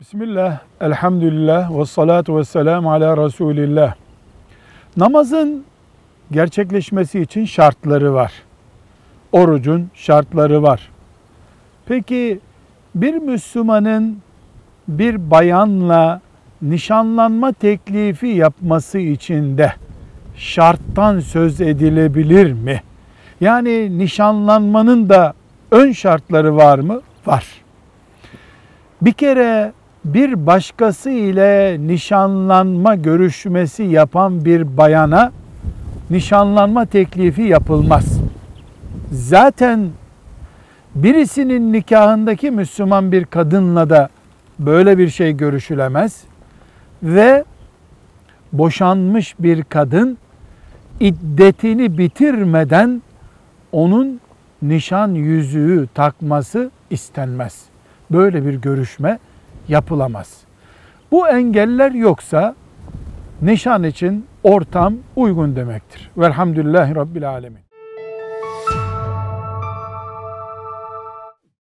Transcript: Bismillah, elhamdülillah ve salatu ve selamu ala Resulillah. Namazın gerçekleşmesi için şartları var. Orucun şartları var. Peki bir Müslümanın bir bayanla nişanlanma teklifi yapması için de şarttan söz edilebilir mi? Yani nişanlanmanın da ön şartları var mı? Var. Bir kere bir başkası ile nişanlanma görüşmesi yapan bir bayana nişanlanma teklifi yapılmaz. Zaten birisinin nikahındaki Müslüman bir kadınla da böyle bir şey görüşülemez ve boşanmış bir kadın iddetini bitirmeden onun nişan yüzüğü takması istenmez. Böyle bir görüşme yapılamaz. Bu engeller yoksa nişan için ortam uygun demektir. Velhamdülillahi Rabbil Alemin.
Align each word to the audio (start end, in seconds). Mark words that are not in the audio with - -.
Bismillah, 0.00 0.58
elhamdülillah 0.80 1.78
ve 1.78 1.84
salatu 1.84 2.38
ve 2.38 2.44
selamu 2.44 2.92
ala 2.92 3.24
Resulillah. 3.24 3.94
Namazın 4.96 5.64
gerçekleşmesi 6.30 7.20
için 7.20 7.44
şartları 7.44 8.14
var. 8.14 8.32
Orucun 9.32 9.90
şartları 9.94 10.62
var. 10.62 10.90
Peki 11.86 12.40
bir 12.94 13.14
Müslümanın 13.14 14.18
bir 14.88 15.30
bayanla 15.30 16.20
nişanlanma 16.62 17.52
teklifi 17.52 18.26
yapması 18.26 18.98
için 18.98 19.58
de 19.58 19.72
şarttan 20.36 21.20
söz 21.20 21.60
edilebilir 21.60 22.52
mi? 22.52 22.82
Yani 23.40 23.98
nişanlanmanın 23.98 25.08
da 25.08 25.34
ön 25.70 25.92
şartları 25.92 26.56
var 26.56 26.78
mı? 26.78 27.00
Var. 27.26 27.44
Bir 29.02 29.12
kere 29.12 29.72
bir 30.04 30.46
başkası 30.46 31.10
ile 31.10 31.76
nişanlanma 31.80 32.94
görüşmesi 32.94 33.82
yapan 33.82 34.44
bir 34.44 34.76
bayana 34.76 35.32
nişanlanma 36.10 36.86
teklifi 36.86 37.42
yapılmaz. 37.42 38.20
Zaten 39.12 39.88
birisinin 40.94 41.72
nikahındaki 41.72 42.50
Müslüman 42.50 43.12
bir 43.12 43.24
kadınla 43.24 43.90
da 43.90 44.08
böyle 44.58 44.98
bir 44.98 45.08
şey 45.08 45.36
görüşülemez 45.36 46.24
ve 47.02 47.44
boşanmış 48.52 49.34
bir 49.38 49.64
kadın 49.64 50.18
iddetini 51.00 51.98
bitirmeden 51.98 53.02
onun 53.72 54.20
nişan 54.62 55.08
yüzüğü 55.14 55.88
takması 55.94 56.70
istenmez. 56.90 57.62
Böyle 58.10 58.46
bir 58.46 58.54
görüşme 58.54 59.18
yapılamaz. 59.68 60.40
Bu 61.10 61.28
engeller 61.28 61.90
yoksa 61.90 62.54
nişan 63.42 63.84
için 63.84 64.26
ortam 64.42 64.94
uygun 65.16 65.56
demektir. 65.56 66.10
Velhamdülillahi 66.16 66.94
Rabbil 66.94 67.30
Alemin. 67.30 67.67